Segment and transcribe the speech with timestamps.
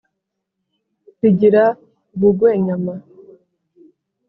[1.19, 1.63] rigira
[2.15, 2.95] ubugwenyama,